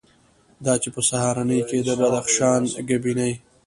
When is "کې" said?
1.67-1.75